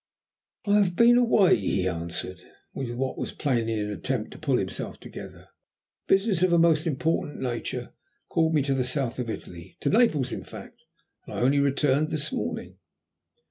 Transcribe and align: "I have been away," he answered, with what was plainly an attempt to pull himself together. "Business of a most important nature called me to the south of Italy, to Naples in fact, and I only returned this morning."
"I 0.65 0.77
have 0.79 0.95
been 0.95 1.15
away," 1.15 1.55
he 1.57 1.87
answered, 1.87 2.41
with 2.73 2.89
what 2.95 3.19
was 3.19 3.31
plainly 3.33 3.79
an 3.79 3.91
attempt 3.91 4.31
to 4.31 4.39
pull 4.39 4.57
himself 4.57 4.99
together. 4.99 5.49
"Business 6.07 6.41
of 6.41 6.51
a 6.51 6.57
most 6.57 6.87
important 6.87 7.39
nature 7.39 7.93
called 8.27 8.55
me 8.55 8.63
to 8.63 8.73
the 8.73 8.83
south 8.83 9.19
of 9.19 9.29
Italy, 9.29 9.77
to 9.81 9.91
Naples 9.91 10.31
in 10.31 10.41
fact, 10.43 10.85
and 11.27 11.35
I 11.35 11.41
only 11.41 11.59
returned 11.59 12.09
this 12.09 12.31
morning." 12.31 12.79